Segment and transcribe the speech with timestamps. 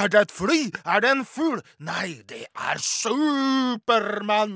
[0.00, 0.60] Er det et fly?
[0.88, 1.58] Er det en fugl?
[1.84, 4.54] Nei, det er Supermann!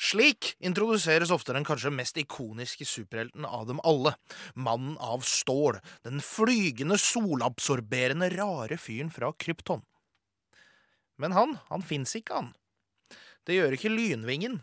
[0.00, 4.14] Slik introduseres ofte den kanskje mest ikoniske superhelten av dem alle.
[4.54, 5.82] Mannen av stål.
[6.08, 9.84] Den flygende, solabsorberende, rare fyren fra Krypton.
[11.20, 12.50] Men han, han fins ikke, han.
[13.44, 14.62] Det gjør ikke Lynvingen,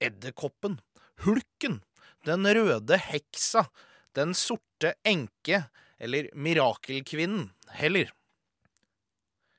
[0.00, 0.80] Edderkoppen,
[1.28, 1.82] Hulken,
[2.24, 3.68] Den røde heksa,
[4.16, 5.66] Den sorte enke
[6.00, 8.08] eller Mirakelkvinnen heller.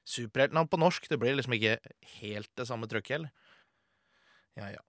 [0.05, 1.79] Superhelten på norsk, det blir liksom ikke
[2.21, 3.31] helt det samme trøkket, heller.
[4.55, 4.83] Ja, ja.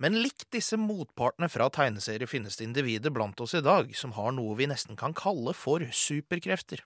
[0.00, 4.32] Men likt disse motpartene fra tegneserier finnes det individer blant oss i dag som har
[4.32, 6.80] noe vi nesten kan kalle for superkrefter.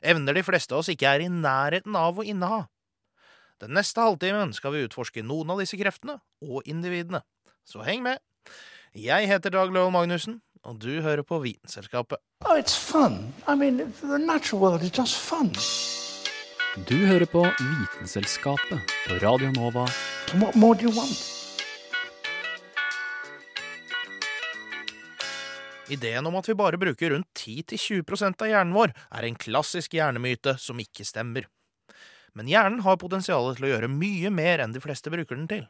[0.00, 2.64] Evner de fleste av oss ikke er i nærheten av å inneha.
[3.58, 7.24] Den neste halvtimen skal vi utforske noen av disse kreftene og individene.
[7.66, 8.22] Så heng med!
[8.96, 12.22] Jeg heter Dag Løve Magnussen, og du hører på Vitenselskapet.
[12.46, 13.34] Oh, it's fun.
[13.46, 15.52] I mean, the natural world is just fun.
[16.86, 19.86] Du hører på Vitenselskapet på Radio Nova.
[20.34, 21.16] What more do you want?
[25.88, 30.58] Ideen om at vi bare bruker rundt 10-20% av hjernen vår, er en klassisk hjernemyte
[30.60, 31.48] som ikke stemmer.
[32.36, 35.64] Men hjernen har potensial til å gjøre mye mer enn de fleste bruker den til.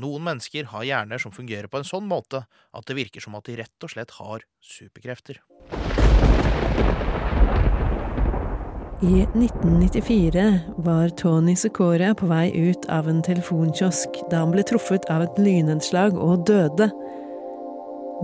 [0.00, 3.46] Noen mennesker har hjerner som fungerer på en sånn måte at det virker som at
[3.46, 5.44] de rett og slett har superkrefter.
[9.02, 15.08] I 1994 var Tony Secoria på vei ut av en telefonkiosk da han ble truffet
[15.10, 16.86] av et lynnedslag og døde.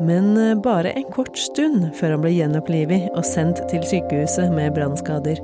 [0.06, 4.76] Men eh, bare en kort stund før han ble gjenopplivet og sendt til sykehuset med
[4.78, 5.42] brannskader.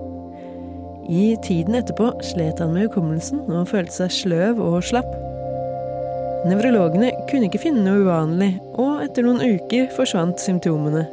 [1.10, 5.10] I tiden etterpå slet han med hukommelsen og følte seg sløv og slapp.
[6.46, 11.08] Nevrologene kunne ikke finne noe uvanlig, og etter noen uker forsvant symptomene.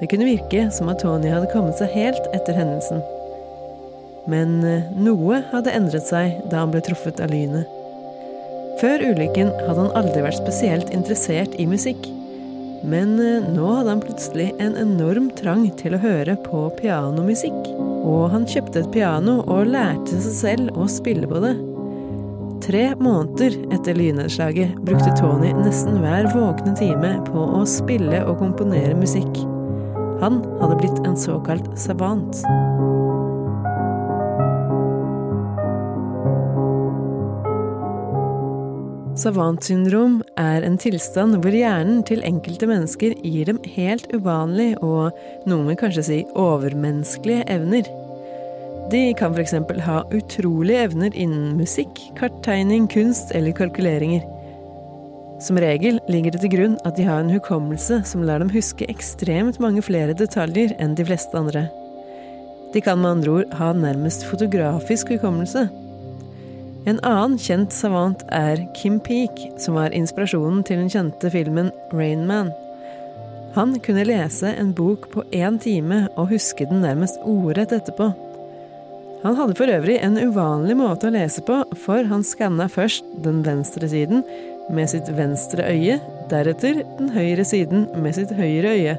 [0.00, 3.00] Det kunne virke som at Tony hadde kommet seg helt etter hendelsen.
[4.30, 7.68] Men eh, noe hadde endret seg da han ble truffet av lynet.
[8.80, 12.08] Før ulykken hadde han aldri vært spesielt interessert i musikk.
[12.84, 17.70] Men eh, nå hadde han plutselig en enorm trang til å høre på pianomusikk.
[18.04, 21.54] Og han kjøpte et piano og lærte seg selv å spille på det.
[22.64, 28.96] Tre måneder etter lynnedslaget brukte Tony nesten hver våkne time på å spille og komponere
[28.96, 29.42] musikk.
[30.24, 32.40] Han hadde blitt en såkalt savant.
[39.14, 45.14] Savantsyndrom er en tilstand hvor hjernen til enkelte mennesker gir dem helt uvanlige og
[45.46, 47.86] noen vil kanskje si overmenneskelige evner.
[48.90, 49.54] De kan f.eks.
[49.86, 54.26] ha utrolige evner innen musikk, karttegning, kunst eller kalkuleringer.
[55.38, 58.90] Som regel ligger det til grunn at de har en hukommelse som lar dem huske
[58.90, 61.68] ekstremt mange flere detaljer enn de fleste andre.
[62.74, 65.68] De kan med andre ord ha nærmest fotografisk hukommelse.
[66.84, 72.26] En annen kjent savant er Kim Peek, som var inspirasjonen til den kjente filmen Rain
[72.28, 72.50] Man.
[73.54, 78.10] Han kunne lese en bok på én time og huske den nærmest ordrett etterpå.
[79.22, 83.40] Han hadde for øvrig en uvanlig måte å lese på, for han skanna først den
[83.46, 84.20] venstre siden
[84.74, 85.96] med sitt venstre øye,
[86.28, 88.98] deretter den høyre siden med sitt høyre øye.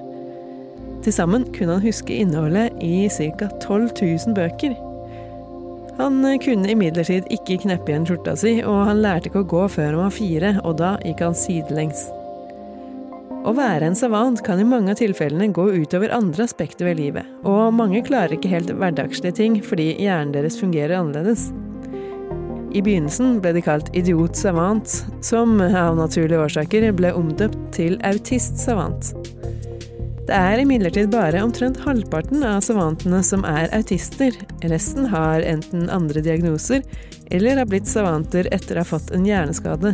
[1.06, 3.52] Til sammen kunne han huske innholdet i ca.
[3.62, 4.74] 12 000 bøker.
[5.96, 9.94] Han kunne imidlertid ikke kneppe igjen skjorta si, og han lærte ikke å gå før
[9.94, 12.08] han var fire, og da gikk han sidelengs.
[13.46, 17.30] Å være en savant kan i mange av tilfellene gå utover andre aspekter ved livet,
[17.46, 21.52] og mange klarer ikke helt hverdagslige ting fordi hjernen deres fungerer annerledes.
[22.76, 28.60] I begynnelsen ble de kalt idiot savant, som av naturlige årsaker ble omdøpt til autist
[28.60, 29.14] savant.
[30.26, 34.34] Det er imidlertid bare omtrent halvparten av savantene som er autister.
[34.66, 36.82] Resten har enten andre diagnoser
[37.30, 39.94] eller har blitt savanter etter å ha fått en hjerneskade.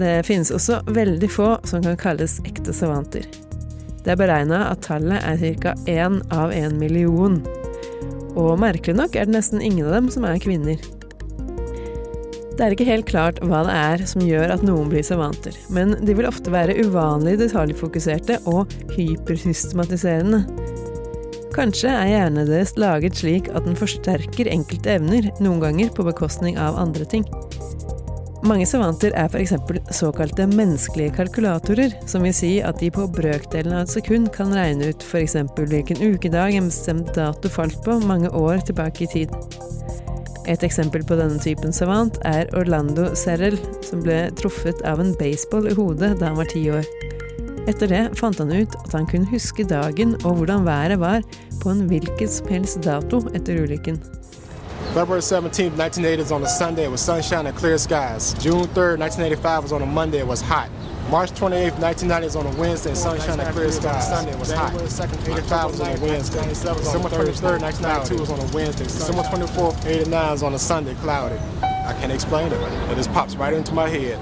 [0.00, 3.28] Det finnes også veldig få som kan kalles ekte savanter.
[4.00, 5.76] Det er beregna at tallet er ca.
[5.84, 7.42] én av en million.
[8.36, 10.80] Og merkelig nok er det nesten ingen av dem som er kvinner.
[12.56, 15.92] Det er ikke helt klart hva det er som gjør at noen blir savanter, men
[16.08, 20.46] de vil ofte være uvanlig detaljfokuserte og hypersystematiserende.
[21.52, 26.56] Kanskje er hjernen deres laget slik at den forsterker enkelte evner, noen ganger på bekostning
[26.60, 27.28] av andre ting.
[28.46, 29.52] Mange savanter er f.eks.
[29.96, 34.92] såkalte menneskelige kalkulatorer, som vil si at de på brøkdelen av et sekund kan regne
[34.92, 35.36] ut f.eks.
[35.56, 39.34] hvilken ukedag en bestemt dato falt på mange år tilbake i tid.
[40.46, 45.66] Et eksempel på denne typen savant er Orlando Serrell, som ble truffet av en baseball
[45.66, 46.86] i hodet da han var ti år.
[47.66, 51.26] Etter det fant han ut at han kunne huske dagen og hvordan været var
[51.62, 53.98] på en hvilken som helst dato etter ulykken.
[54.94, 56.84] February 17, 1980 was on a Sunday.
[56.84, 58.34] It was sunshine and clear skies.
[58.40, 60.20] June 3, 1985 was on a Monday.
[60.20, 60.70] It was hot.
[61.10, 62.92] March 28, 1990 is on a Wednesday.
[62.94, 64.08] Sunshine and clear skies.
[64.08, 64.74] Sunday was hot.
[64.74, 66.48] 85 was on a Wednesday.
[66.48, 68.84] December 23, 1992 was on a Wednesday.
[68.84, 70.94] December 24, 89 is on a Sunday.
[70.94, 71.36] Cloudy.
[71.62, 72.60] I can't explain it.
[72.90, 74.18] It just pops right into my head.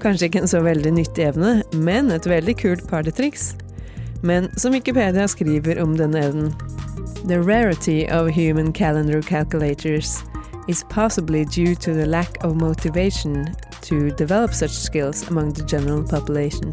[0.00, 3.54] Kanskje ikke en så veldig nyttig evne, men et veldig kult partytriks.
[4.22, 6.54] Men som Wikipedia skriver om denne evnen
[7.24, 10.24] The rarity of human calendar calculators
[10.68, 13.48] is possibly due to the lack of motivation
[13.86, 16.72] to develop such skills among the general population.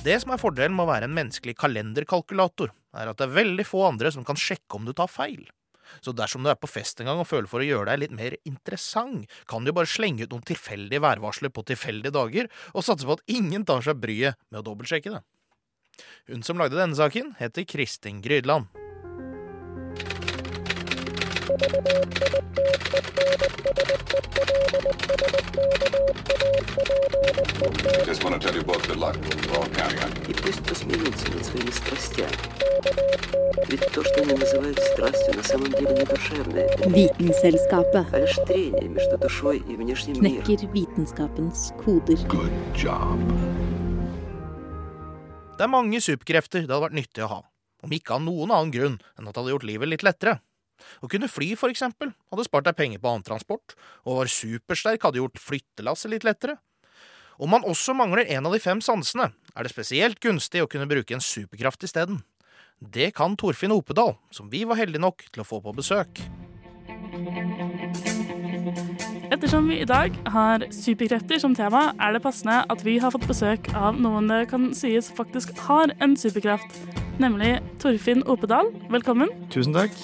[0.00, 3.66] Det som er fordelen med å være en menneskelig kalenderkalkulator, er at det er veldig
[3.68, 5.44] få andre som kan sjekke om du tar feil.
[6.00, 8.16] Så dersom du er på fest en gang og føler for å gjøre deg litt
[8.16, 13.04] mer interessant, kan du bare slenge ut noen tilfeldige værvarsler på tilfeldige dager, og satse
[13.04, 15.24] på at ingen tar seg bryet med å dobbeltsjekke det.
[16.32, 18.70] Hun som lagde denne saken, heter Kristin Grydland.
[28.05, 29.17] Just want to tell you both good luck.
[29.17, 30.29] We're all counting on you.
[30.29, 32.37] И пусть посмеются над своими страстями.
[33.67, 36.69] Ведь то, что они называют страстью, на самом деле не душевное.
[36.85, 40.43] Vitenselskapet а лишь трение между душой и внешним миром.
[40.43, 42.17] knekker vitenskapens koder.
[42.27, 43.19] Good job.
[45.57, 47.39] Det er mange superkrefter det hadde vært nyttig å ha,
[47.81, 50.39] om ikke av noen annen grunn enn at det hadde gjort livet litt lettere.
[51.00, 55.06] Å kunne fly, for eksempel, hadde spart deg penger på annen transport, og var supersterk
[55.06, 56.58] hadde gjort flyttelasset litt lettere.
[57.40, 60.88] Om man også mangler en av de fem sansene, er det spesielt gunstig å kunne
[60.90, 62.20] bruke en superkraft isteden.
[62.80, 66.20] Det kan Torfinn Opedal, som vi var heldige nok til å få på besøk.
[69.30, 73.28] Ettersom vi i dag har superkrefter som tema, er det passende at vi har fått
[73.30, 76.80] besøk av noen det kan sies faktisk har en superkraft,
[77.22, 78.72] nemlig Torfinn Opedal.
[78.92, 79.32] Velkommen.
[79.54, 79.94] Tusen takk.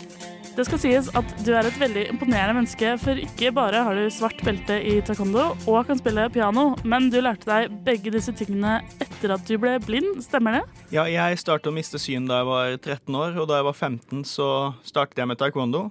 [0.57, 4.07] Det skal sies at du er et veldig imponerende menneske, for ikke bare har du
[4.09, 8.79] svart belte i taekwondo og kan spille piano, men du lærte deg begge disse tingene
[8.97, 10.63] etter at du ble blind, stemmer det?
[10.97, 13.77] Ja, jeg startet å miste syn da jeg var 13 år, og da jeg var
[13.77, 14.49] 15 så
[14.89, 15.83] startet jeg med taekwondo.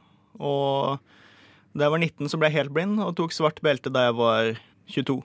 [0.42, 0.98] Og
[1.78, 4.18] da jeg var 19 så ble jeg helt blind og tok svart belte da jeg
[4.18, 4.56] var
[4.98, 5.20] 22.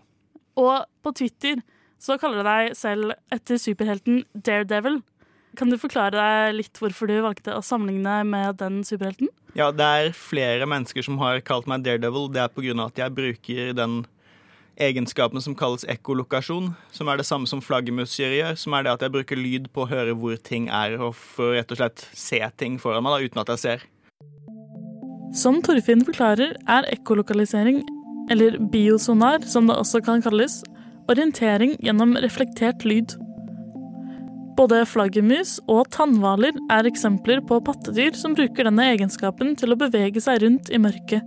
[0.60, 1.64] Og på Twitter
[1.96, 5.00] så kaller du deg selv etter superhelten Daredevil.
[5.58, 9.30] Kan du forklare deg litt hvorfor du valgte å sammenligne med den superhelten?
[9.58, 12.28] Ja, det er flere mennesker som har kalt meg Daredevil.
[12.30, 14.04] Det er av at jeg bruker den
[14.80, 19.04] egenskapen som kalles ekkolokasjon, som er det samme som flaggermusdyr gjør, som er det at
[19.04, 22.40] jeg bruker lyd på å høre hvor ting er, og for rett og slett se
[22.60, 23.88] ting foran meg da, uten at jeg ser.
[25.36, 27.82] Som Torfinn forklarer, er ekkolokalisering,
[28.32, 30.62] eller biosonar som det også kan kalles,
[31.10, 33.18] orientering gjennom reflektert lyd.
[34.60, 40.20] Både flaggermus og tannhvaler er eksempler på pattedyr som bruker denne egenskapen til å bevege
[40.20, 41.24] seg rundt i mørket.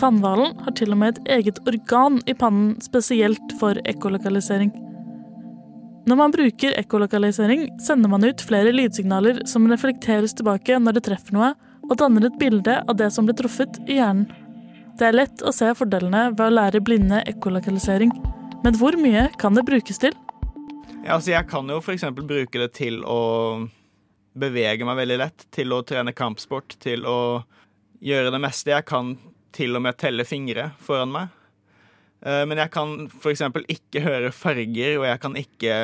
[0.00, 4.72] Tannhvalen har til og med et eget organ i pannen spesielt for ekkolokalisering.
[6.10, 11.36] Når man bruker ekkolokalisering, sender man ut flere lydsignaler som reflekteres tilbake når det treffer
[11.36, 11.52] noe,
[11.86, 14.26] og danner et bilde av det som ble truffet i hjernen.
[14.98, 18.10] Det er lett å se fordelene ved å lære blinde ekkolokalisering,
[18.64, 20.16] men hvor mye kan det brukes til?
[21.00, 22.04] Ja, altså jeg kan jo f.eks.
[22.12, 23.20] bruke det til å
[24.36, 27.18] bevege meg veldig lett, til å trene kampsport, til å
[28.04, 28.74] gjøre det meste.
[28.74, 29.14] Jeg kan
[29.56, 31.32] til og med telle fingre foran meg.
[32.20, 33.46] Eh, Men jeg kan f.eks.
[33.72, 35.76] ikke høre farger, og jeg kan ikke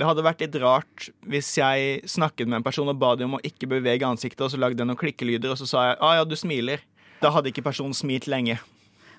[0.00, 3.40] Det hadde vært litt rart hvis jeg snakket med en person og ba dem om
[3.40, 6.04] å ikke bevege ansiktet, og så lagde jeg noen klikkelyder, og så sa jeg 'Å
[6.04, 6.84] ah, ja, du smiler'.
[7.20, 8.60] Da hadde ikke personen smilt lenge.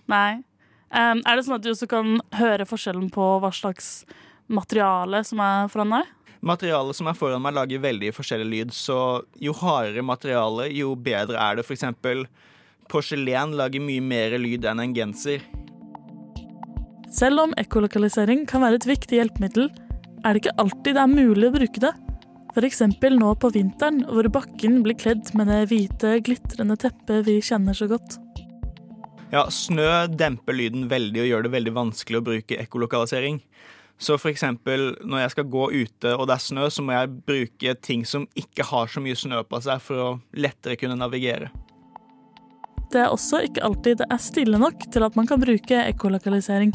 [0.07, 0.41] Nei.
[0.89, 4.05] Um, er det sånn at du også kan høre forskjellen på hva slags
[4.51, 6.09] materiale som er foran deg?
[6.41, 8.97] Materialet som er foran meg, lager veldig forskjellig lyd, så
[9.41, 11.65] jo hardere materiale, jo bedre er det.
[11.67, 12.25] For eksempel
[12.91, 15.45] porselen lager mye mer lyd enn en genser.
[17.11, 19.67] Selv om ekkolokalisering kan være et viktig hjelpemiddel,
[20.23, 21.91] er det ikke alltid det er mulig å bruke det.
[22.51, 22.81] F.eks.
[23.15, 27.87] nå på vinteren, hvor bakken blir kledd med det hvite, glitrende teppet vi kjenner så
[27.91, 28.17] godt.
[29.31, 33.39] Ja, snø demper lyden veldig og gjør det veldig vanskelig å bruke ekkolokalisering.
[34.01, 37.73] Så eksempel når jeg skal gå ute og det er snø, så må jeg bruke
[37.85, 41.51] ting som ikke har så mye snø på seg, for å lettere kunne navigere.
[42.91, 46.73] Det er også ikke alltid det er stille nok til at man kan bruke ekkolokalisering.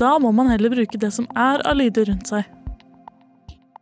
[0.00, 2.48] Da må man heller bruke det som er av lyder rundt seg.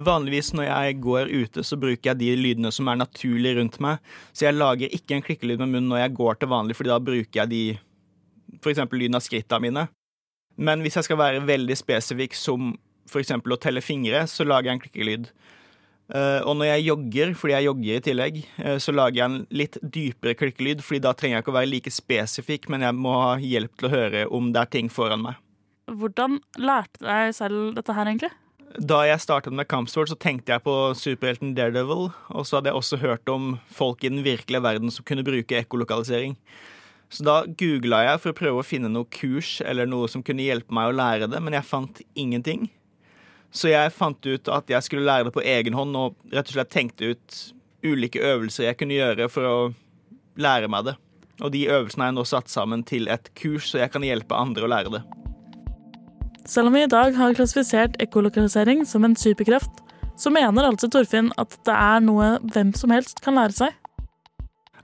[0.05, 4.03] Vanligvis når jeg går ute, så bruker jeg de lydene som er naturlige rundt meg.
[4.33, 6.99] Så jeg lager ikke en klikkelyd med munnen når jeg går til vanlig, fordi da
[7.03, 7.63] bruker jeg de
[8.63, 8.85] f.eks.
[8.93, 9.87] lyden av skrittene mine.
[10.59, 12.73] Men hvis jeg skal være veldig spesifikk, som
[13.09, 13.33] f.eks.
[13.39, 15.31] å telle fingre, så lager jeg en klikkelyd.
[16.09, 19.43] Uh, og når jeg jogger, fordi jeg jogger i tillegg, uh, så lager jeg en
[19.61, 23.13] litt dypere klikkelyd, fordi da trenger jeg ikke å være like spesifikk, men jeg må
[23.13, 25.41] ha hjelp til å høre om det er ting foran meg.
[25.89, 28.33] Hvordan lærte deg selv dette her, egentlig?
[28.77, 32.81] Da jeg startet med kampsport, så tenkte jeg på superhelten Daredevil, og så hadde jeg
[32.81, 36.37] også hørt om folk i den virkelige verden som kunne bruke ekkolokalisering.
[37.09, 40.45] Så da googla jeg for å prøve å finne noe kurs eller noe som kunne
[40.45, 42.69] hjelpe meg å lære det, men jeg fant ingenting.
[43.51, 46.59] Så jeg fant ut at jeg skulle lære det på egen hånd, og rett og
[46.59, 47.39] slett tenkte ut
[47.87, 49.57] ulike øvelser jeg kunne gjøre for å
[50.39, 50.99] lære meg det.
[51.39, 54.37] Og de øvelsene har jeg nå satt sammen til et kurs, så jeg kan hjelpe
[54.37, 55.03] andre å lære det.
[56.49, 59.85] Selv om vi i dag har klassifisert ekkolokalisering som en superkraft,
[60.19, 63.77] så mener altså Torfinn at det er noe hvem som helst kan lære seg.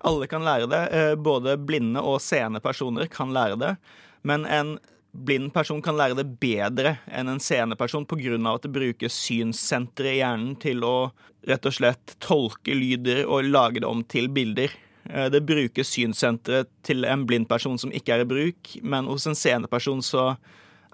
[0.05, 0.83] Alle kan lære det.
[0.93, 3.77] Eh, både blinde og seende personer kan lære det.
[4.23, 4.77] Men en
[5.15, 8.37] blind person kan lære det bedre enn en seende person pga.
[8.55, 11.13] at det brukes synssenteret i hjernen til å
[11.47, 14.71] rett og slett tolke lyder og lage det om til bilder.
[15.11, 19.27] Eh, det brukes synssenteret til en blind person som ikke er i bruk, men hos
[19.27, 20.37] en seende person så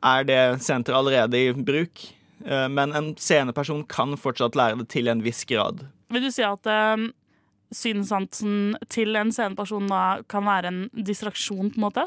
[0.02, 2.04] er det senteret allerede i bruk.
[2.44, 5.86] Eh, men en seende person kan fortsatt lære det til en viss grad.
[6.10, 6.66] Vil du si at
[7.74, 12.06] synssansen til en sceneperson da kan være en distraksjon, på en måte?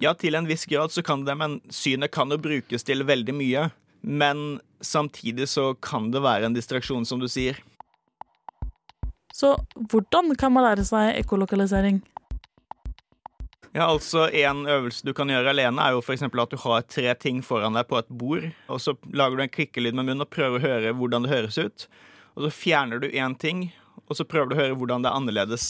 [0.00, 3.34] Ja, til en viss grad så kan det, men synet kan jo brukes til veldig
[3.36, 3.68] mye.
[4.06, 7.58] Men samtidig så kan det være en distraksjon, som du sier.
[9.34, 9.56] Så
[9.90, 12.02] hvordan kan man lære seg ekkolokalisering?
[13.76, 16.22] Ja, altså En øvelse du kan gjøre alene, er jo f.eks.
[16.22, 18.46] at du har tre ting foran deg på et bord.
[18.68, 21.58] og Så lager du en klikkelyd med munnen og prøver å høre hvordan det høres
[21.58, 21.88] ut.
[22.36, 23.72] Og Så fjerner du én ting,
[24.06, 25.68] og så prøver du å høre hvordan det er annerledes.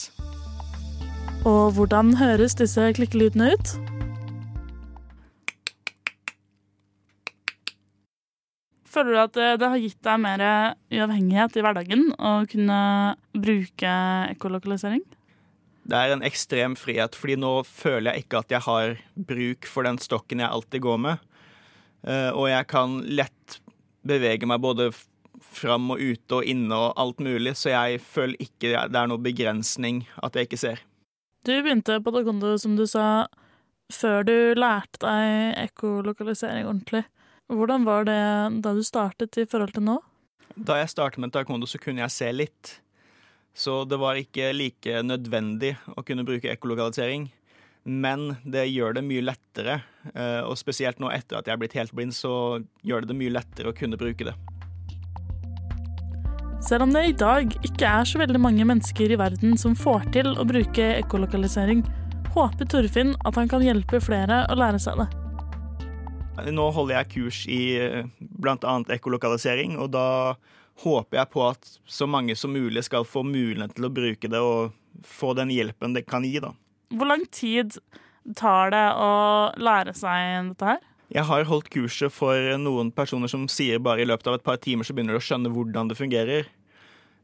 [1.46, 3.74] Og hvordan høres disse klikkelydene ut?
[8.96, 10.42] Føler du at det har gitt deg mer
[10.88, 12.80] uavhengighet i hverdagen å kunne
[13.36, 13.92] bruke
[14.32, 15.04] ekkolokalisering?
[15.86, 18.96] det er en ekstrem frihet, fordi nå føler jeg ikke at jeg har
[19.28, 21.26] bruk for den stokken jeg alltid går med.
[22.06, 23.58] Eh, og jeg kan lett
[24.06, 24.90] bevege meg både
[25.56, 29.22] fram og ute og inne og alt mulig, så jeg føler ikke det er noe
[29.22, 30.82] begrensning at jeg ikke ser.
[31.46, 33.26] Du begynte på taekwondo, som du sa,
[33.92, 37.04] før du lærte deg ekkolokalisering ordentlig.
[37.46, 38.22] Hvordan var det
[38.64, 40.00] da du startet i forhold til nå?
[40.56, 42.72] Da jeg startet med taekwondo, så kunne jeg se litt.
[43.56, 47.30] Så det var ikke like nødvendig å kunne bruke ekkolokalisering.
[47.86, 49.78] Men det gjør det mye lettere,
[50.10, 53.18] eh, og spesielt nå etter at jeg er blitt helt blind, så gjør det det
[53.20, 54.34] mye lettere å kunne bruke det.
[56.60, 60.08] Selv om det i dag ikke er så veldig mange mennesker i verden som får
[60.14, 61.82] til å bruke ekkolokalisering,
[62.32, 65.08] håper Torfinn at han kan hjelpe flere å lære seg det.
[66.56, 68.74] Nå holder jeg kurs i eh, bl.a.
[68.96, 70.08] ekkolokalisering, og da
[70.84, 74.40] håper jeg på at så mange som mulig skal få mulighet til å bruke det
[74.40, 76.38] og få den hjelpen det kan gi.
[76.40, 76.52] da.
[76.96, 77.76] Hvor lang tid
[78.36, 79.12] tar det å
[79.60, 80.84] lære seg dette her?
[81.12, 84.58] Jeg har holdt kurset for noen personer som sier bare i løpet av et par
[84.62, 86.48] timer så begynner de å skjønne hvordan det fungerer.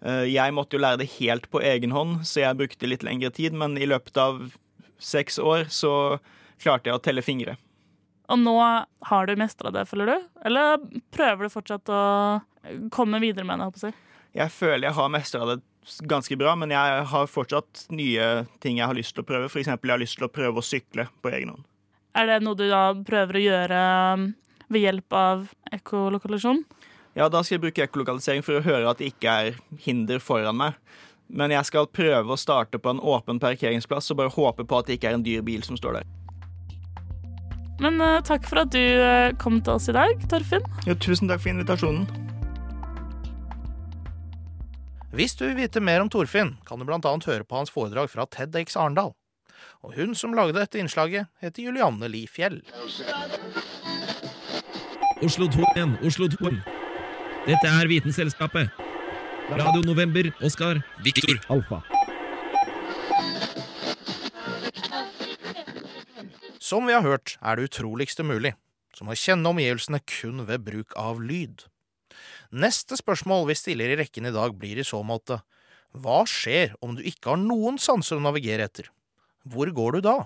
[0.03, 3.33] Eh, jeg måtte jo lære det helt på egen hånd, så jeg brukte litt lengre
[3.35, 4.41] tid, men i løpet av
[5.03, 6.21] seks år så
[6.62, 7.57] klarte jeg å telle fingre.
[8.31, 10.31] Og nå har du mestra det, føler du?
[10.47, 10.79] Eller
[11.15, 12.03] prøver du fortsatt å
[12.95, 13.91] komme videre med det?
[13.91, 13.99] Jeg,
[14.39, 15.59] jeg føler jeg har mestra det
[16.07, 19.51] ganske bra, men jeg har fortsatt nye ting jeg har lyst til å prøve.
[19.51, 19.75] F.eks.
[19.75, 21.67] jeg har lyst til å prøve å sykle på egen hånd.
[22.12, 24.25] Er det noe du da prøver å gjøre um,
[24.73, 26.61] ved hjelp av ekkolokalisjon?
[27.16, 30.59] Ja, da skal jeg bruke ekkolokalisering for å høre at det ikke er hinder foran
[30.61, 30.76] meg.
[31.33, 34.88] Men jeg skal prøve å starte på en åpen parkeringsplass og bare håpe på at
[34.88, 36.11] det ikke er en dyr bil som står der.
[37.83, 40.69] Men uh, takk for at du uh, kom til oss i dag, Torfinn.
[40.85, 42.04] Jo, tusen takk for invitasjonen.
[45.16, 48.25] Hvis du vil vite mer om Torfinn, kan du annet høre på hans foredrag fra
[48.28, 49.12] TEDX Arendal.
[49.83, 52.61] Og hun som lagde dette innslaget, heter Julianne Li Fjell.
[55.27, 56.53] Oslo 2 igjen, Oslo 2.
[57.49, 58.71] Dette er Vitenselskapet.
[59.51, 61.81] Radio November, Oskar, Viktor, Alfa.
[66.62, 68.55] Som vi har hørt, er det utroligste mulig,
[68.95, 71.67] som å kjenne omgivelsene kun ved bruk av lyd.
[72.55, 75.43] Neste spørsmål vi stiller i rekken i dag, blir i så måte
[75.93, 78.95] hva skjer om du ikke har noen sanser å navigere etter?
[79.43, 80.17] Hvor går du da?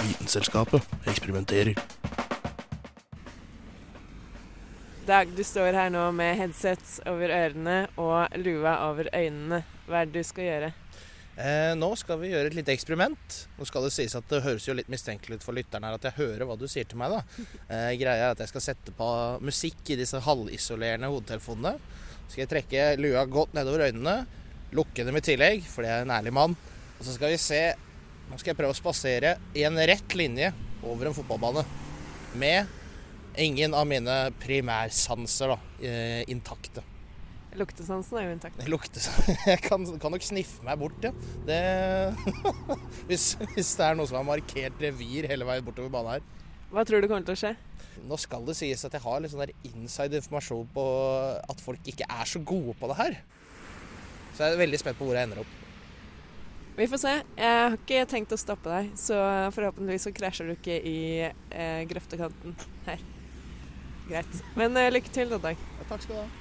[0.00, 1.74] Vitenselskapet eksperimenterer.
[5.06, 9.64] Dag, du står her nå med headset over ørene og lua over øynene.
[9.88, 10.72] Hva er det du skal gjøre?
[11.40, 13.36] Eh, nå skal vi gjøre et lite eksperiment.
[13.56, 16.08] Nå skal det sies at det høres jo litt mistenkelig ut for lytteren her at
[16.10, 17.14] jeg hører hva du sier til meg.
[17.14, 17.46] da.
[17.70, 19.08] Eh, greia er at jeg skal sette på
[19.40, 21.78] musikk i disse halvisolerende hodetelefonene.
[22.26, 24.18] Så skal jeg trekke lua godt nedover øynene,
[24.76, 26.58] lukke dem i tillegg, for det er en ærlig mann.
[26.98, 27.62] Og så skal vi se
[28.30, 30.52] Nå skal jeg prøve å spasere i en rett linje
[30.86, 31.64] over en fotballbane.
[32.38, 32.68] Med
[33.42, 36.84] ingen av mine primærsanser da, eh, intakte.
[37.58, 38.60] Luktesansen er jo intakt.
[38.70, 39.38] Luktesansen.
[39.50, 41.10] Jeg kan, kan nok sniffe meg bort, ja.
[41.48, 41.58] Det,
[43.08, 46.28] hvis, hvis det er noe som har markert revir hele veien bortover banen her.
[46.70, 47.54] Hva tror du kommer til å skje?
[48.06, 50.84] Nå skal det sies at jeg har litt sånn der inside informasjon på
[51.42, 53.18] at folk ikke er så gode på det her.
[54.36, 55.56] Så jeg er veldig spent på hvor jeg ender opp.
[56.78, 57.14] Vi får se.
[57.36, 59.18] Jeg har ikke tenkt å stoppe deg, så
[59.52, 62.54] forhåpentligvis så krasjer du ikke i eh, grøftekanten
[62.86, 63.02] her.
[64.06, 64.38] Greit.
[64.56, 65.66] Men eh, lykke til, da, Dag.
[65.80, 66.39] Ja, takk skal du ha.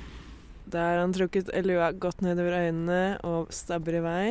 [0.70, 4.30] Da har han trukket lua godt nedover øynene og stabber i vei.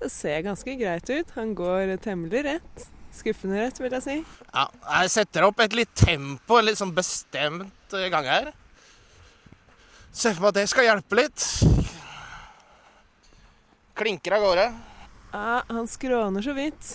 [0.00, 1.30] Det ser ganske greit ut.
[1.38, 2.88] Han går temmelig rett.
[3.16, 4.16] Skuffende rett, vil jeg si.
[4.52, 4.66] Ja,
[5.00, 8.52] jeg setter opp et litt tempo, en litt sånn bestemt eh, gang her.
[10.12, 11.48] Ser for meg at det skal hjelpe litt.
[13.98, 14.66] Klinker av gårde.
[15.32, 16.94] Ja, han skråner så vidt.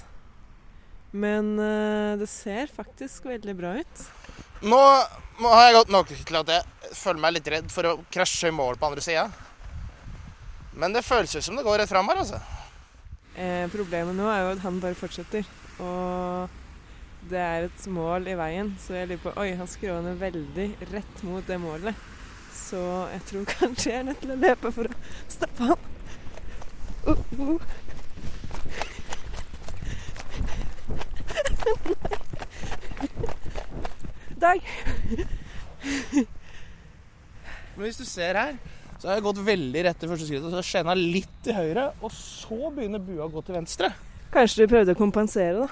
[1.15, 4.07] Men eh, det ser faktisk veldig bra ut.
[4.63, 4.79] Nå,
[5.43, 8.55] har jeg gått nok til at jeg føler meg litt redd for å krasje i
[8.55, 9.25] mål på andre sida.
[10.75, 12.39] Men det føles ut som det går rett fram her, altså.
[13.35, 15.43] Eh, problemet nå er jo at han bare fortsetter.
[15.83, 16.49] Og
[17.29, 21.23] det er et mål i veien, så jeg lurer på Oi, han skråner veldig rett
[21.27, 21.95] mot det målet.
[22.55, 22.79] Så
[23.11, 24.93] jeg tror kanskje jeg er nødt til å løpe for å
[25.31, 25.81] stoppe han.
[27.05, 27.59] Uh, uh.
[34.45, 34.61] Dag.
[37.75, 38.57] Men hvis du ser her,
[38.99, 42.13] så har jeg gått veldig rett til første skrittet, så skjena litt til høyre, og
[42.13, 43.89] så begynner bua å gå til venstre.
[44.35, 45.67] Kanskje du prøvde å kompensere, da?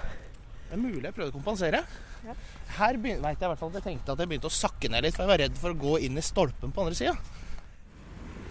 [0.67, 1.83] Det er mulig jeg prøvde å kompensere.
[2.23, 2.35] Ja.
[2.79, 5.05] Her vet jeg i hvert fall at jeg tenkte at jeg begynte å sakke ned
[5.05, 7.15] litt, for jeg var redd for å gå inn i stolpen på andre sida.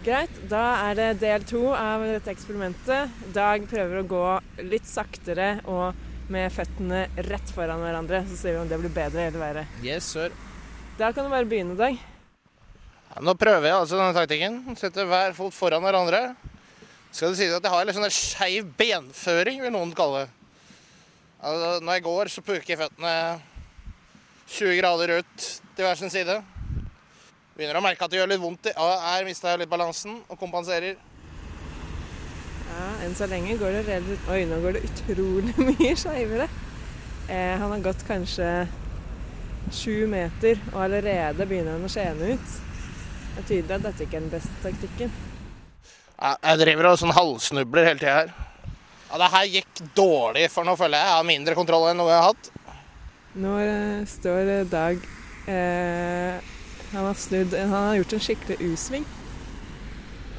[0.03, 3.21] Greit, da er det del to av dette eksperimentet.
[3.35, 4.25] Dag prøver å gå
[4.71, 5.99] litt saktere og
[6.31, 8.23] med føttene rett foran hverandre.
[8.31, 9.67] Så ser vi om det blir bedre eller verre.
[9.83, 10.35] Yes, sir.
[10.99, 11.99] Da kan du bare begynne, Dag.
[13.13, 14.61] Ja, nå prøver jeg altså denne taktikken.
[14.79, 16.23] Setter hver fot foran hverandre.
[17.13, 20.31] Skal det sies at jeg har litt sånn skeiv benføring, vil noen kalle det.
[21.43, 23.15] Altså, når jeg går, så puker føttene
[24.53, 26.39] 20 grader ut til hver sin side.
[27.57, 28.71] Begynner å merke at det gjør litt vondt.
[28.73, 30.97] Ja, her mista jeg litt balansen og kompenserer.
[32.73, 36.49] Ja, Enn så lenge går det relativt Oi, nå går det utrolig mye skeivere.
[37.29, 38.49] Eh, han har gått kanskje
[39.73, 42.57] sju meter, og allerede begynner han å skjene ut.
[43.33, 45.13] Det er tydelig at dette ikke er den beste taktikken.
[46.23, 48.35] Jeg driver og sånn halvsnubler hele tida her.
[49.11, 52.13] Ja, Det her gikk dårlig, for nå føler jeg jeg har mindre kontroll enn noe
[52.13, 52.51] jeg har hatt.
[53.43, 54.99] Nå eh, står eh, Dag
[55.49, 56.51] eh,
[56.93, 59.07] han, har snudd, han har gjort en skikkelig U-sving.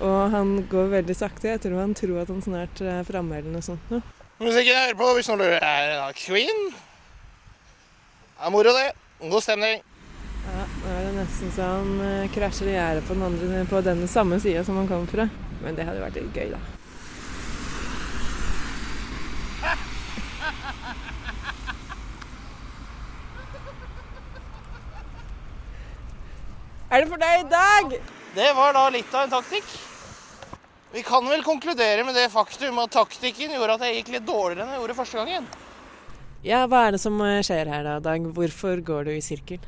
[0.03, 1.53] Og han går veldig sakte.
[1.53, 3.85] Jeg tror han tror at han snart er framme eller noe sånt.
[3.93, 4.01] nå.
[4.43, 6.63] Musikken jeg hører på, hvis noen lurer, er da Queen.
[8.33, 8.89] Det er moro, det.
[9.31, 9.79] God stemning.
[10.43, 13.79] Ja, Nå er det nesten så han eh, krasjer i gjerdet på, den andre- på
[13.85, 15.29] denne samme sida som han kom fra.
[15.63, 16.59] Men det hadde vært litt gøy, da.
[26.91, 27.95] Er det for deg i dag?
[28.35, 29.65] Det var da litt av en taktikk.
[30.93, 34.61] Vi kan vel konkludere med det faktum at taktikken gjorde at jeg gikk litt dårligere
[34.61, 35.47] enn jeg gjorde første gangen.
[36.45, 38.27] Ja, hva er det som eh, skjer her da, Dag?
[38.35, 39.63] Hvorfor går du i sirkel?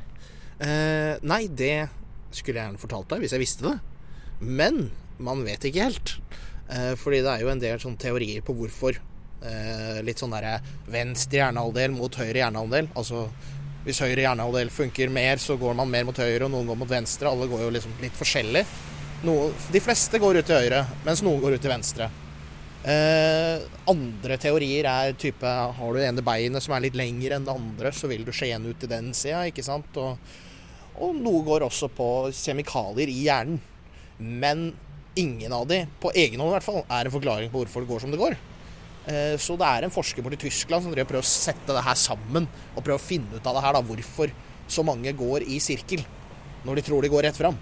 [0.62, 1.88] Eh, nei, det
[2.30, 3.74] skulle jeg gjerne fortalt deg hvis jeg visste det.
[4.38, 4.84] Men
[5.18, 6.14] man vet ikke helt.
[6.70, 9.02] Eh, fordi det er jo en del sånn teorier på hvorfor.
[9.42, 10.60] Eh, litt sånn derre
[10.94, 12.92] venstre hjernehalvdel mot høyre hjernehalvdel.
[12.94, 13.26] Altså
[13.86, 16.90] hvis høyre hjernehalvdel funker mer, så går man mer mot høyre, og noen går mot
[16.90, 17.34] venstre.
[17.34, 18.62] Alle går jo liksom litt forskjellig.
[19.24, 22.08] Noe, de fleste går ut til høyre, mens noen går ut til venstre.
[22.86, 27.54] Eh, andre teorier er type Har du ene beinet som er litt lengre enn det
[27.54, 29.96] andre, så vil du skjene ut til den sida, ikke sant.
[29.96, 30.20] Og,
[31.00, 33.62] og noe går også på kjemikalier i hjernen.
[34.16, 34.68] Men
[35.16, 37.90] ingen av de, på egen hånd i hvert fall, er en forklaring på hvorfor det
[37.90, 38.36] går som det går.
[39.06, 42.48] Eh, så det er en forsker i Tyskland som prøver å sette det her sammen
[42.74, 44.36] og prøve å finne ut av det her, da, hvorfor
[44.68, 46.04] så mange går i sirkel
[46.66, 47.58] når de tror de går rett fram.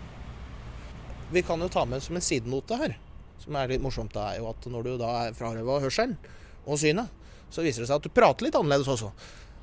[1.34, 2.94] Vi kan jo ta med som en sidenote her
[3.42, 6.14] som er litt morsomt, det er jo at når du da er frarøva hørselen
[6.64, 7.10] og synet,
[7.52, 9.10] så viser det seg at du prater litt annerledes også.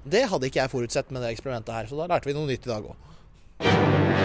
[0.03, 2.67] Det hadde ikke jeg forutsett med det eksperimentet her, så da lærte vi noe nytt
[2.67, 4.20] i dag òg.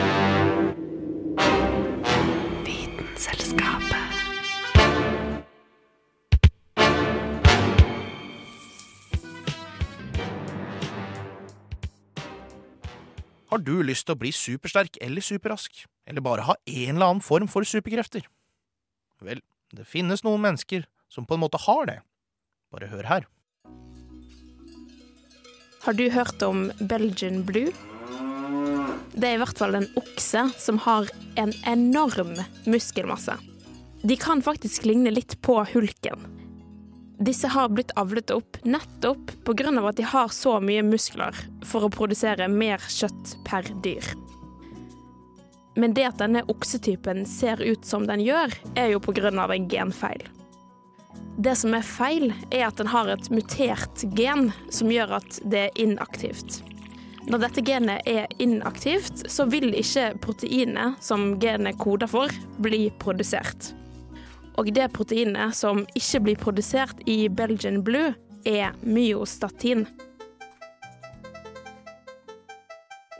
[13.57, 17.23] Har du lyst til å bli supersterk eller superrask, eller bare ha en eller annen
[17.25, 18.27] form for superkrefter?
[19.25, 19.41] Vel,
[19.73, 21.95] det finnes noen mennesker som på en måte har det.
[22.69, 23.25] Bare hør her.
[25.87, 27.73] Har du hørt om Belgian Blue?
[29.17, 31.09] Det er i hvert fall en okse som har
[31.41, 32.37] en enorm
[32.69, 33.41] muskelmasse.
[34.05, 36.36] De kan faktisk ligne litt på hulken.
[37.19, 39.89] Disse har blitt avlet opp nettopp pga.
[39.89, 44.05] at de har så mye muskler for å produsere mer kjøtt per dyr.
[45.77, 49.33] Men det at denne oksetypen ser ut som den gjør, er jo pga.
[49.33, 50.29] en genfeil.
[51.39, 55.69] Det som er feil, er at den har et mutert gen som gjør at det
[55.69, 56.63] er inaktivt.
[57.29, 62.31] Når dette genet er inaktivt, så vil ikke proteinet som genet koder for,
[62.63, 63.73] bli produsert.
[64.57, 68.15] Og det proteinet som ikke blir produsert i Belgian Blue,
[68.47, 69.87] er myostatin.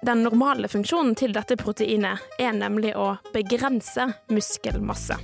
[0.07, 5.17] Den normale funksjonen til dette proteinet er nemlig å begrense muskelmasse.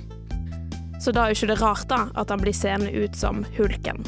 [0.99, 4.03] Så da er jo ikke det rart da at han blir seende ut som hulken.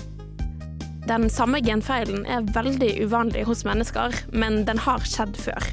[1.08, 5.70] Den samme genfeilen er veldig uvanlig hos mennesker, men den har skjedd før.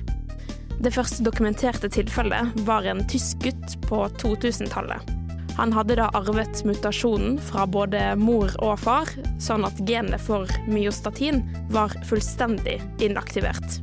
[0.82, 5.21] Det første dokumenterte tilfellet var en tysk gutt på 2000-tallet.
[5.56, 9.08] Han hadde da arvet mutasjonen fra både mor og far,
[9.42, 11.42] sånn at genet for myostatin
[11.74, 13.80] var fullstendig inaktivert.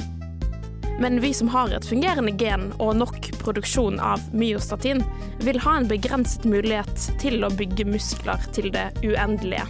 [1.00, 5.04] Men vi som har et fungerende gen og nok produksjon av myostatin,
[5.46, 9.64] vil ha en begrenset mulighet til å bygge muskler til det uendelige.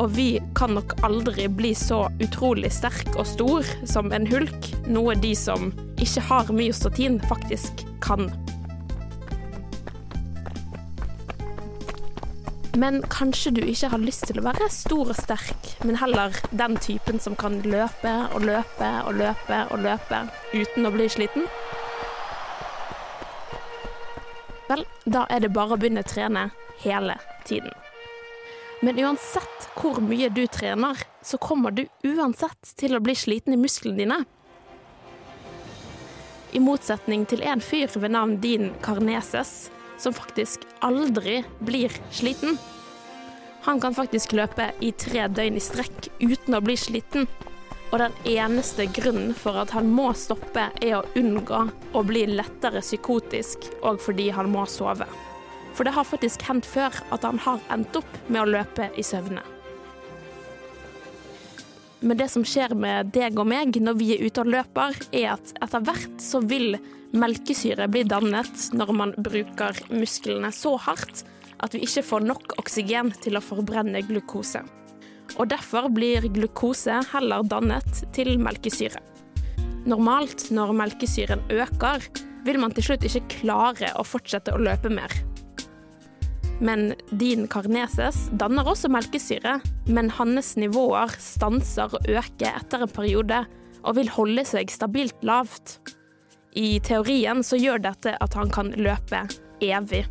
[0.00, 5.18] Og vi kan nok aldri bli så utrolig sterk og stor som en hulk, noe
[5.20, 5.68] de som
[6.00, 8.30] ikke har myostatin, faktisk kan.
[12.76, 16.78] Men kanskje du ikke har lyst til å være stor og sterk, men heller den
[16.80, 20.22] typen som kan løpe og løpe og løpe og løpe
[20.54, 21.44] uten å bli sliten?
[24.70, 26.46] Vel, da er det bare å begynne å trene
[26.80, 27.74] hele tiden.
[28.80, 33.60] Men uansett hvor mye du trener, så kommer du uansett til å bli sliten i
[33.60, 34.18] musklene dine.
[36.56, 39.68] I motsetning til en fyr ved navn Dean Carneses,
[40.02, 42.58] som faktisk aldri blir sliten.
[43.62, 47.28] Han kan faktisk løpe i tre døgn i strekk uten å bli sliten.
[47.92, 51.60] Og den eneste grunnen for at han må stoppe, er å unngå
[51.92, 55.06] å bli lettere psykotisk, og fordi han må sove.
[55.76, 59.04] For det har faktisk hendt før at han har endt opp med å løpe i
[59.06, 59.44] søvne.
[62.02, 65.36] Men det som skjer med deg og meg når vi er ute og løper, er
[65.36, 66.76] at etter hvert så vil
[67.12, 71.22] melkesyre bli dannet når man bruker musklene så hardt
[71.62, 74.64] at vi ikke får nok oksygen til å forbrenne glukose.
[75.38, 79.00] Og derfor blir glukose heller dannet til melkesyre.
[79.86, 82.02] Normalt når melkesyren øker,
[82.46, 85.14] vil man til slutt ikke klare å fortsette å løpe mer.
[86.60, 93.44] Men din karneses danner også melkesyre, men hans nivåer stanser å øke etter en periode
[93.82, 95.78] og vil holde seg stabilt lavt.
[96.54, 99.24] I teorien så gjør dette at han kan løpe
[99.64, 100.04] evig.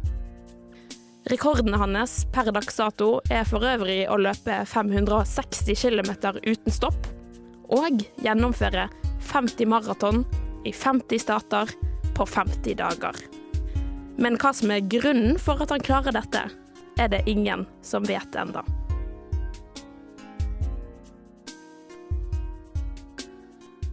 [1.30, 6.10] Rekorden hans per dags dato er for øvrig å løpe 560 km
[6.42, 7.12] uten stopp,
[7.72, 8.88] og gjennomføre
[9.30, 10.26] 50 maraton
[10.66, 11.72] i 50 stater
[12.18, 13.22] på 50 dager.
[14.22, 16.44] Men hva som er grunnen for at han klarer dette,
[17.02, 18.62] er det ingen som vet enda.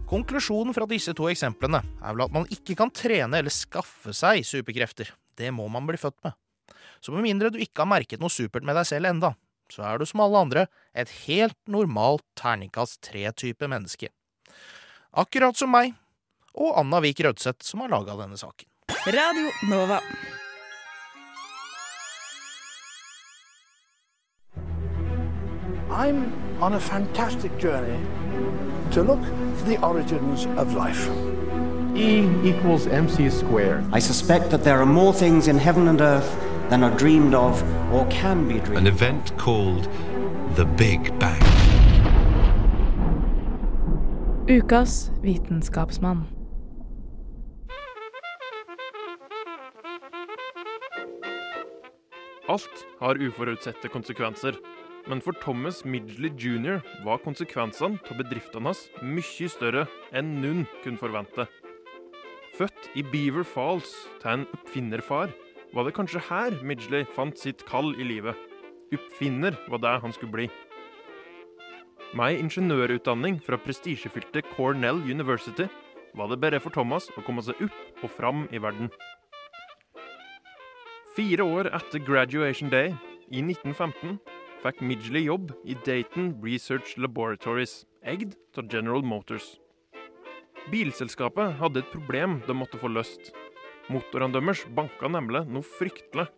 [0.09, 4.45] Konklusjonen fra disse to eksemplene er vel at man ikke kan trene eller skaffe seg
[4.45, 5.09] superkrefter.
[5.37, 6.37] Det må man bli født med.
[7.01, 9.33] Så med mindre du ikke har merket noe supert med deg selv enda,
[9.73, 14.13] så er du som alle andre et helt normalt terningkast tre-type menneske.
[15.09, 15.95] Akkurat som meg
[16.53, 18.69] og Anna Vik Rødseth som har laga denne saken.
[19.05, 20.01] Radio Nova.
[25.89, 27.97] I'm on a fantastic journey
[28.91, 29.23] to look
[29.55, 31.09] for the origins of life.
[31.95, 33.85] E equals mc squared.
[33.93, 36.29] I suspect that there are more things in heaven and earth
[36.69, 39.87] than are dreamed of or can be dreamed An event called
[40.55, 41.41] the Big Bang.
[44.47, 46.38] Ukas vitenskapsmann.
[52.49, 54.55] Alt har uforutsette konsekvenser,
[55.05, 56.79] men for Thomas Midgley jr.
[57.05, 59.83] var konsekvensene av bedriftene hans mye større
[60.17, 61.45] enn noen kunne forvente.
[62.57, 63.91] Født i Beaver Falls
[64.23, 65.29] til en oppfinnerfar,
[65.77, 68.33] var det kanskje her Midgley fant sitt kall i livet.
[68.97, 70.49] Oppfinner var det han skulle bli.
[72.17, 75.69] Med ei ingeniørutdanning fra prestisjefylte Cornell University
[76.17, 78.89] var det bare for Thomas å komme seg opp og fram i verden.
[81.19, 82.93] Fire år etter graduation day,
[83.27, 84.13] i 1915,
[84.63, 89.49] fikk Midgley jobb i Dayton Research Laboratories, eid av General Motors.
[90.71, 93.33] Bilselskapet hadde et problem de måtte få løst.
[93.91, 96.29] Motorene deres banka nemlig noe fryktelig.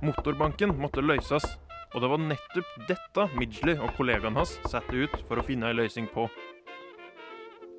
[0.00, 1.44] Motorbanken måtte løses,
[1.92, 5.82] og det var nettopp dette Midgley og kollegaene hans satte ut for å finne en
[5.82, 6.24] løsning på.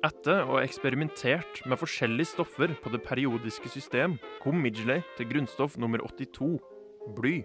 [0.04, 5.78] Etter å ha eksperimentert med forskjellige stoffer på det periodiske system, kom Midgley til grunnstoff
[5.80, 6.58] nummer 82,
[7.16, 7.38] bly.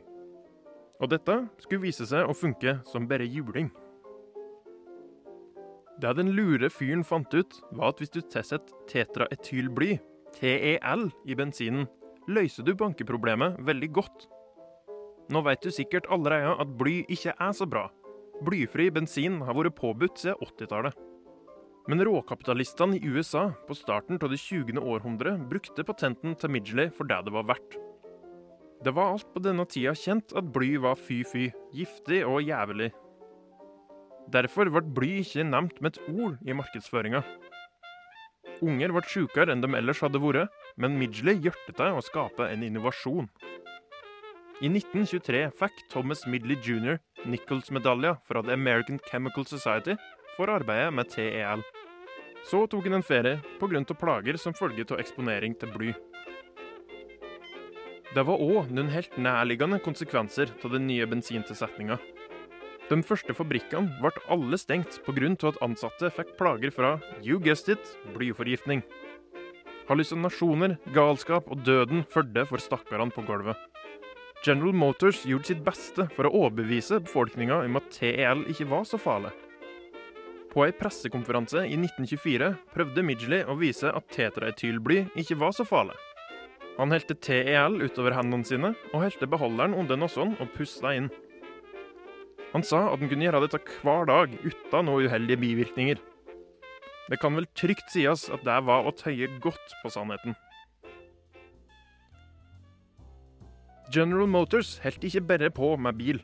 [0.99, 3.69] Og dette skulle vise seg å funke som bare juling.
[5.99, 9.97] Det den lure fyren fant ut, var at hvis du tilsetter tetraetylbly,
[10.35, 11.87] TEL, i bensinen,
[12.27, 14.27] løser du bankeproblemet veldig godt.
[15.31, 17.87] Nå vet du sikkert allerede at bly ikke er så bra.
[18.43, 21.08] Blyfri bensin har vært påbudt siden 80-tallet.
[21.89, 24.77] Men råkapitalistene i USA på starten av det 20.
[24.77, 27.77] århundre brukte patenten til Midgley for det det var verdt.
[28.85, 32.91] Det var alt på denne tida kjent at bly var fy-fy, giftig og jævlig.
[34.29, 37.23] Derfor ble bly ikke nevnt med et ord i markedsføringa.
[38.61, 42.67] Unger ble sjukere enn de ellers hadde vært, men Midgley hjertet til å skape en
[42.69, 43.31] innovasjon.
[44.61, 47.01] I 1923 fikk Thomas Midley jr.
[47.25, 49.97] Nichols-medalja fra The American Chemical Society
[50.37, 51.65] for arbeidet med TEL.
[52.47, 53.83] Så tok han en ferie pga.
[53.93, 55.93] plager som følge av eksponering til bly.
[58.15, 61.99] Det var òg noen helt nærliggende konsekvenser av den nye bensintilsetninga.
[62.89, 65.47] De første fabrikkene ble alle stengt pga.
[65.47, 68.81] at ansatte fikk plager fra you guessed it, blyforgiftning.
[69.89, 73.57] Hallusinasjoner, galskap og døden fulgte for stakkarene på gulvet.
[74.45, 78.97] General Motors gjorde sitt beste for å overbevise befolkninga om at TEL ikke var så
[79.01, 79.33] farlig.
[80.49, 85.97] På ei pressekonferanse i 1924 prøvde Midgley å vise at tetraetylbly ikke var så farlig.
[86.79, 91.09] Han helte TEL utover hendene sine og helte beholderen under nesen og pusta inn.
[92.55, 96.01] Han sa at han kunne gjøre dette hver dag uten noen uheldige bivirkninger.
[97.09, 100.33] Det kan vel trygt sies at det var å tøye godt på sannheten.
[103.93, 106.23] General Motors holdt ikke bare på med bil.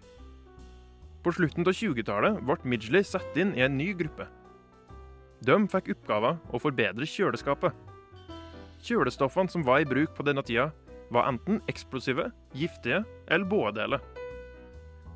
[1.25, 4.27] På slutten av 20-tallet ble Midgley satt inn i en ny gruppe.
[5.41, 7.73] De fikk oppgaven å forbedre kjøleskapet.
[8.85, 10.67] Kjølestoffene som var i bruk på denne tida,
[11.09, 14.05] var enten eksplosive, giftige eller båe deler.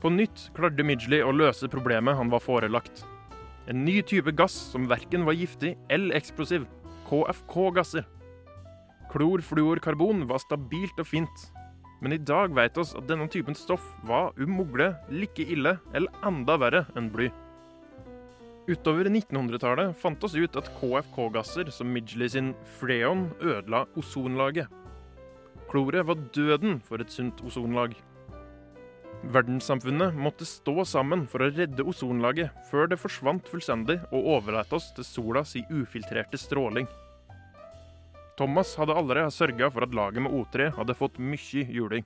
[0.01, 3.03] På nytt klarte Midgley å løse problemet han var forelagt.
[3.69, 6.65] En ny type gass som verken var giftig eller eksplosiv.
[7.05, 8.09] KFK-gasser.
[9.13, 11.49] Klorfluorkarbon var stabilt og fint,
[11.99, 14.59] men i dag vet oss at denne typen stoff var om
[15.09, 17.29] like ille eller enda verre enn bly.
[18.69, 24.67] Utover 1900-tallet fant oss ut at KFK-gasser som Midgley sin Freon ødela ozonlaget.
[25.69, 27.95] Kloret var døden for et sunt ozonlag.
[29.23, 34.93] Verdenssamfunnet måtte stå sammen for å redde ozonlaget før det forsvant fullstendig og overlot oss
[34.95, 36.88] til sola si ufiltrerte stråling.
[38.39, 42.06] Thomas hadde allerede sørga for at laget med O3 hadde fått mye juling.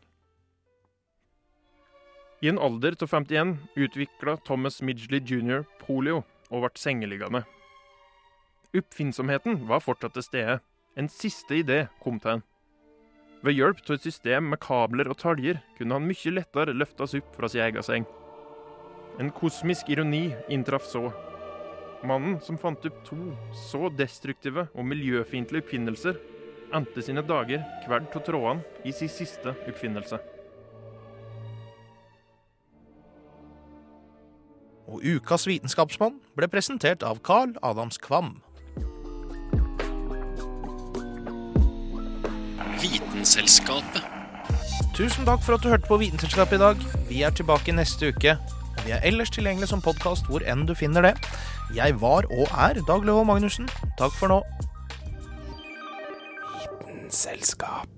[2.42, 5.62] I en alder av 51 utvikla Thomas Midgley jr.
[5.84, 7.44] polio og ble sengeliggende.
[8.74, 10.56] Oppfinnsomheten var fortsatt til stede.
[10.98, 12.44] En siste idé kom til han.
[13.46, 17.30] Ved hjelp av et system med kabler og taljer kunne han mye lettere løftes opp
[17.38, 18.10] fra sin egen seng.
[19.22, 21.12] En kosmisk ironi inntraff så.
[22.04, 23.18] Mannen som fant opp to
[23.56, 26.18] så destruktive og miljøfiendtlige oppfinnelser,
[26.76, 30.20] endte sine dager hver av trådene i sin siste oppfinnelse.
[34.92, 38.36] Og ukas vitenskapsmann ble presentert av Carl Adams Kvam.
[42.84, 44.04] Vitenselskapet.
[44.94, 46.84] Tusen takk for at du hørte på Vitenselskapet i dag.
[47.08, 48.36] Vi er tilbake neste uke.
[48.84, 51.14] Vi er ellers tilgjengelig som podkast hvor enn du finner det.
[51.76, 53.70] Jeg var og er Dag Løve Magnussen.
[54.00, 54.42] Takk for nå.
[57.14, 57.93] Selskap.